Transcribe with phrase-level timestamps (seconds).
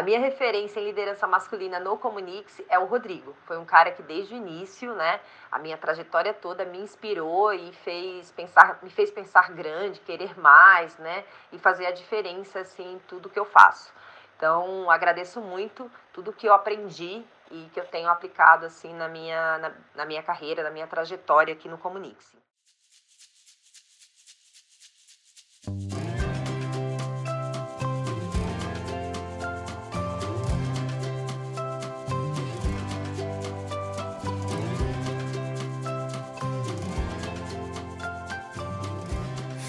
[0.00, 3.36] A minha referência em liderança masculina no Comunix é o Rodrigo.
[3.44, 5.20] Foi um cara que desde o início, né,
[5.52, 10.96] a minha trajetória toda me inspirou e fez pensar, me fez pensar grande, querer mais,
[10.96, 13.92] né, e fazer a diferença assim em tudo que eu faço.
[14.38, 19.58] Então, agradeço muito tudo que eu aprendi e que eu tenho aplicado assim na minha,
[19.58, 22.34] na, na minha carreira, na minha trajetória aqui no Comunix.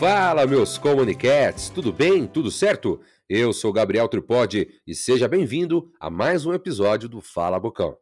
[0.02, 2.26] Fala, meus comunicats, tudo bem?
[2.26, 3.00] Tudo certo?
[3.30, 7.96] Eu sou Gabriel Tripodi e seja bem-vindo a mais um episódio do Fala Bocão,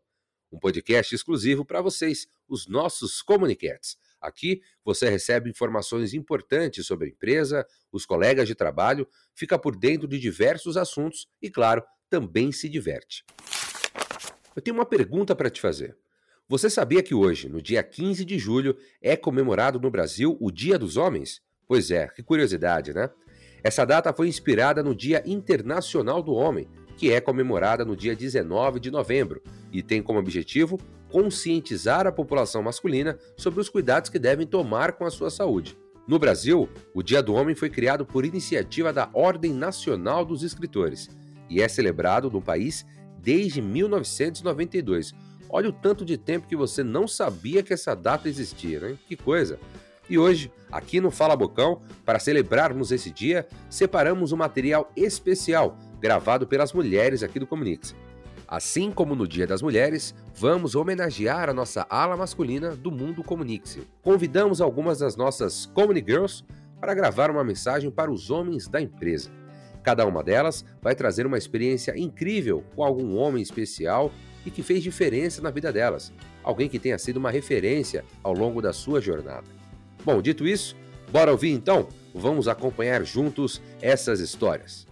[0.49, 3.97] um podcast exclusivo para vocês, os nossos comunicats.
[4.21, 9.05] Aqui você recebe informações importantes sobre a empresa, os colegas de trabalho,
[9.35, 13.25] fica por dentro de diversos assuntos e, claro, também se diverte.
[14.55, 15.97] Eu tenho uma pergunta para te fazer.
[16.47, 20.79] Você sabia que hoje, no dia 15 de julho, é comemorado no Brasil o Dia
[20.79, 21.41] dos Homens?
[21.69, 23.11] Pois é, que curiosidade, né?
[23.63, 26.67] Essa data foi inspirada no Dia Internacional do Homem,
[26.97, 29.39] que é comemorada no dia 19 de novembro
[29.71, 30.79] e tem como objetivo
[31.11, 35.77] conscientizar a população masculina sobre os cuidados que devem tomar com a sua saúde.
[36.07, 41.07] No Brasil, o Dia do Homem foi criado por iniciativa da Ordem Nacional dos Escritores
[41.47, 42.83] e é celebrado no país
[43.21, 45.13] desde 1992.
[45.47, 48.97] Olha o tanto de tempo que você não sabia que essa data existia, né?
[49.07, 49.59] Que coisa!
[50.09, 56.47] E hoje, aqui no Fala Bocão, para celebrarmos esse dia, separamos um material especial gravado
[56.47, 57.95] pelas mulheres aqui do Comunix.
[58.47, 63.77] Assim como no Dia das Mulheres, vamos homenagear a nossa ala masculina do mundo Comunix.
[64.01, 66.43] Convidamos algumas das nossas Comuni Girls
[66.81, 69.29] para gravar uma mensagem para os homens da empresa.
[69.83, 74.11] Cada uma delas vai trazer uma experiência incrível com algum homem especial
[74.43, 76.11] e que fez diferença na vida delas,
[76.43, 79.58] alguém que tenha sido uma referência ao longo da sua jornada.
[80.03, 80.75] Bom, dito isso,
[81.11, 81.87] bora ouvir então?
[82.13, 84.87] Vamos acompanhar juntos essas histórias.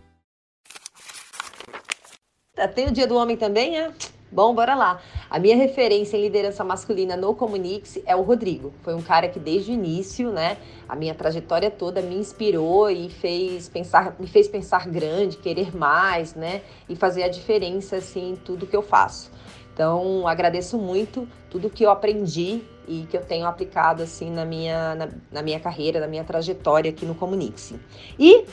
[2.53, 3.91] Tá, tem o Dia do Homem também, é?
[4.29, 5.01] Bom, bora lá.
[5.29, 8.73] A minha referência em liderança masculina no Comunix é o Rodrigo.
[8.84, 10.57] Foi um cara que desde o início, né,
[10.88, 16.35] a minha trajetória toda me inspirou e fez pensar, me fez pensar grande, querer mais,
[16.35, 19.31] né, e fazer a diferença assim em tudo que eu faço.
[19.77, 24.95] Então, agradeço muito tudo que eu aprendi e que eu tenho aplicado assim na minha,
[24.95, 27.75] na, na minha carreira, na minha trajetória aqui no Comunix.
[28.17, 28.45] E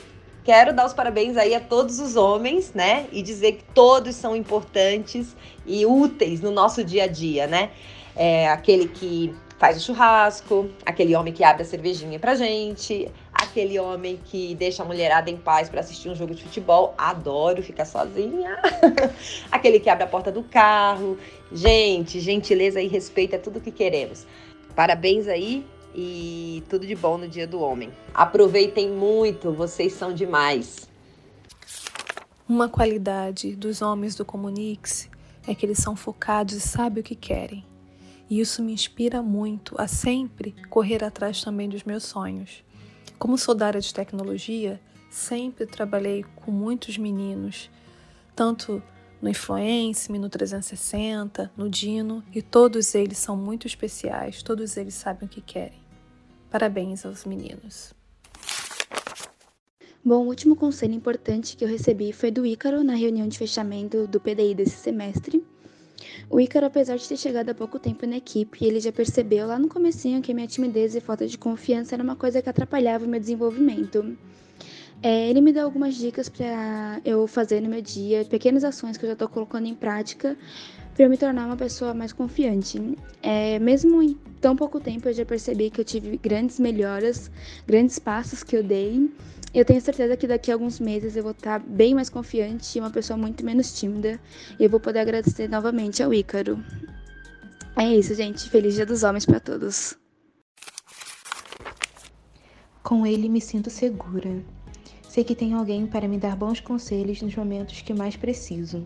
[0.43, 3.07] quero dar os parabéns aí a todos os homens, né?
[3.11, 7.71] E dizer que todos são importantes e úteis no nosso dia a dia, né?
[8.15, 13.11] É aquele que faz o churrasco, aquele homem que abre a cervejinha pra gente,
[13.55, 17.63] aquele homem que deixa a mulherada em paz para assistir um jogo de futebol, adoro
[17.63, 18.59] ficar sozinha.
[19.49, 21.17] aquele que abre a porta do carro.
[21.53, 24.27] Gente, gentileza e respeito é tudo que queremos.
[24.75, 27.89] Parabéns aí e tudo de bom no Dia do Homem.
[28.13, 30.89] Aproveitem muito, vocês são demais.
[32.49, 35.09] Uma qualidade dos homens do Comunix
[35.47, 37.63] é que eles são focados e sabem o que querem.
[38.29, 42.65] E isso me inspira muito a sempre correr atrás também dos meus sonhos.
[43.17, 47.69] Como sou da área de tecnologia, sempre trabalhei com muitos meninos,
[48.35, 48.83] tanto
[49.21, 55.27] no Influence, no 360, no Dino, e todos eles são muito especiais, todos eles sabem
[55.27, 55.79] o que querem.
[56.51, 57.93] Parabéns aos meninos.
[60.03, 64.05] Bom, o último conselho importante que eu recebi foi do Ícaro na reunião de fechamento
[64.05, 65.43] do PDI desse semestre.
[66.29, 69.57] O Ícaro, apesar de ter chegado há pouco tempo na equipe, ele já percebeu lá
[69.57, 73.07] no comecinho que minha timidez e falta de confiança era uma coisa que atrapalhava o
[73.07, 74.17] meu desenvolvimento.
[75.01, 79.05] É, ele me deu algumas dicas para eu fazer no meu dia, pequenas ações que
[79.05, 80.37] eu já estou colocando em prática
[80.95, 82.81] para eu me tornar uma pessoa mais confiante.
[83.21, 87.29] É, mesmo em tão pouco tempo, eu já percebi que eu tive grandes melhoras,
[87.67, 89.11] grandes passos que eu dei.
[89.55, 92.81] Eu tenho certeza que daqui a alguns meses eu vou estar bem mais confiante e
[92.81, 94.19] uma pessoa muito menos tímida.
[94.59, 96.61] E eu vou poder agradecer novamente ao Ícaro.
[97.77, 98.49] É isso, gente.
[98.49, 99.97] Feliz Dia dos Homens para todos.
[102.83, 104.43] Com ele me sinto segura.
[105.07, 108.85] Sei que tem alguém para me dar bons conselhos nos momentos que mais preciso.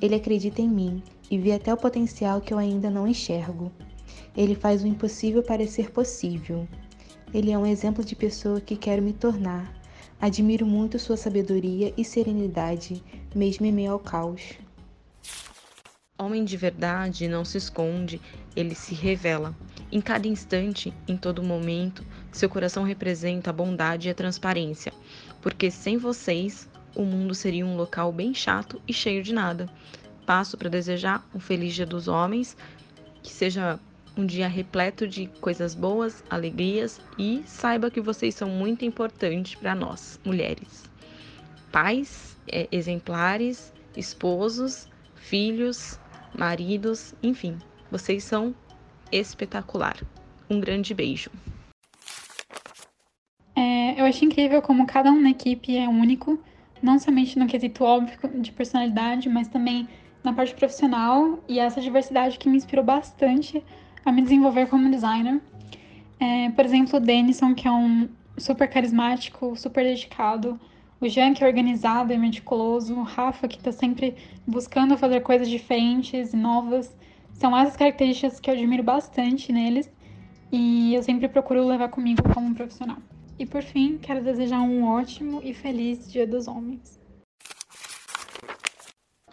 [0.00, 3.72] Ele acredita em mim e vê até o potencial que eu ainda não enxergo.
[4.36, 6.68] Ele faz o impossível parecer possível.
[7.34, 9.79] Ele é um exemplo de pessoa que quero me tornar.
[10.20, 13.02] Admiro muito sua sabedoria e serenidade,
[13.34, 14.58] mesmo em meio ao caos.
[16.18, 18.20] Homem de verdade não se esconde,
[18.54, 19.56] ele se revela.
[19.90, 24.92] Em cada instante, em todo momento, seu coração representa a bondade e a transparência,
[25.40, 29.70] porque sem vocês o mundo seria um local bem chato e cheio de nada.
[30.26, 32.54] Passo para desejar um feliz Dia dos Homens,
[33.22, 33.80] que seja
[34.16, 39.74] um dia repleto de coisas boas, alegrias e saiba que vocês são muito importantes para
[39.74, 40.84] nós, mulheres.
[41.72, 45.98] Pais, é, exemplares, esposos, filhos,
[46.36, 47.58] maridos, enfim,
[47.90, 48.54] vocês são
[49.12, 49.96] espetacular.
[50.48, 51.30] Um grande beijo.
[53.54, 56.42] É, eu acho incrível como cada um na equipe é único,
[56.82, 59.88] não somente no quesito óbvio de personalidade, mas também
[60.22, 63.62] na parte profissional e essa diversidade que me inspirou bastante
[64.04, 65.40] a me desenvolver como designer.
[66.18, 70.58] É, por exemplo, o Denison, que é um super carismático, super dedicado,
[71.00, 74.14] o Jean, que é organizado e meticuloso, o Rafa, que está sempre
[74.46, 76.94] buscando fazer coisas diferentes e novas.
[77.32, 79.90] São essas características que eu admiro bastante neles
[80.52, 82.98] e eu sempre procuro levar comigo como profissional.
[83.38, 86.99] E por fim, quero desejar um ótimo e feliz Dia dos Homens.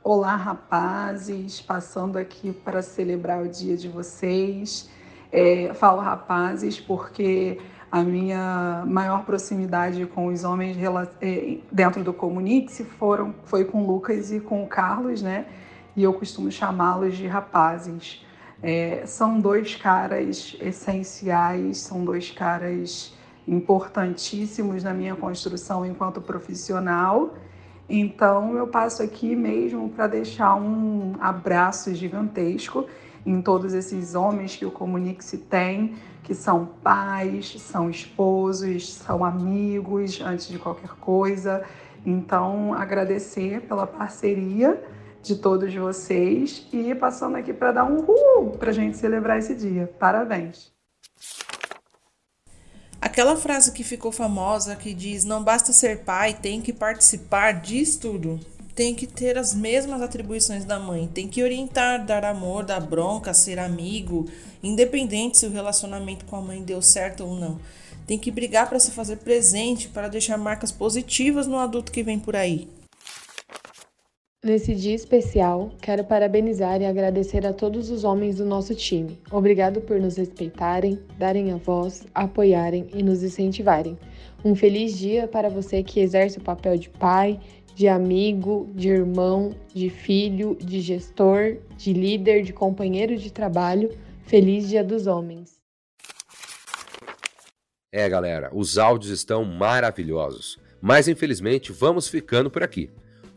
[0.10, 4.90] Olá, rapazes, passando aqui para celebrar o dia de vocês.
[5.30, 7.60] É, falo rapazes porque
[7.92, 10.78] a minha maior proximidade com os homens
[11.20, 15.46] é, dentro do Comunix foram, foi com o Lucas e com o Carlos, né?
[15.94, 18.26] E eu costumo chamá-los de rapazes.
[18.64, 23.14] É, são dois caras essenciais, são dois caras
[23.46, 27.34] importantíssimos na minha construção enquanto profissional
[27.90, 32.86] então, eu passo aqui mesmo para deixar um abraço gigantesco
[33.26, 40.22] em todos esses homens que o Comunique-se tem, que são pais, são esposos, são amigos,
[40.22, 41.64] antes de qualquer coisa.
[42.06, 44.82] Então, agradecer pela parceria
[45.22, 49.56] de todos vocês e passando aqui para dar um uhul para a gente celebrar esse
[49.56, 49.94] dia.
[50.00, 50.77] Parabéns!
[53.00, 57.96] Aquela frase que ficou famosa que diz: não basta ser pai, tem que participar, diz
[57.96, 58.40] tudo.
[58.74, 63.34] Tem que ter as mesmas atribuições da mãe, tem que orientar, dar amor, dar bronca,
[63.34, 64.28] ser amigo,
[64.62, 67.60] independente se o relacionamento com a mãe deu certo ou não.
[68.06, 72.20] Tem que brigar para se fazer presente, para deixar marcas positivas no adulto que vem
[72.20, 72.70] por aí.
[74.48, 79.20] Nesse dia especial, quero parabenizar e agradecer a todos os homens do nosso time.
[79.30, 84.00] Obrigado por nos respeitarem, darem a voz, apoiarem e nos incentivarem.
[84.46, 87.42] Um feliz dia para você que exerce o papel de pai,
[87.76, 93.92] de amigo, de irmão, de filho, de gestor, de líder, de companheiro de trabalho.
[94.22, 95.58] Feliz Dia dos Homens.
[97.92, 102.90] É, galera, os áudios estão maravilhosos, mas infelizmente vamos ficando por aqui.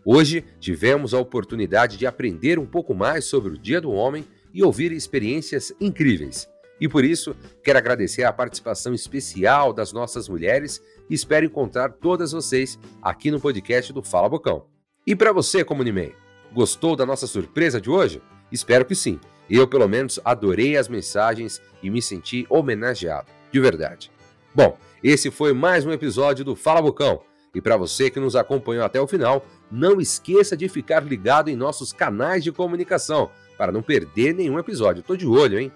[0.04, 4.62] Hoje tivemos a oportunidade de aprender um pouco mais sobre o Dia do Homem e
[4.62, 6.48] ouvir experiências incríveis.
[6.80, 10.80] E por isso, quero agradecer a participação especial das nossas mulheres
[11.10, 14.64] e espero encontrar todas vocês aqui no podcast do Fala Bocão.
[15.06, 16.12] E para você, Comuniman,
[16.52, 18.22] gostou da nossa surpresa de hoje?
[18.50, 19.20] Espero que sim.
[19.50, 24.10] Eu, pelo menos, adorei as mensagens e me senti homenageado, de verdade.
[24.54, 27.20] Bom, esse foi mais um episódio do Fala Bocão.
[27.54, 31.56] E para você que nos acompanhou até o final, não esqueça de ficar ligado em
[31.56, 35.02] nossos canais de comunicação para não perder nenhum episódio.
[35.02, 35.72] Tô de olho, hein?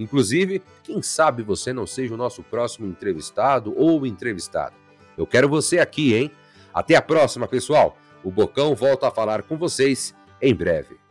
[0.00, 4.74] Inclusive, quem sabe você não seja o nosso próximo entrevistado ou entrevistada.
[5.16, 6.30] Eu quero você aqui, hein?
[6.72, 7.98] Até a próxima, pessoal.
[8.22, 11.07] O Bocão volta a falar com vocês em breve.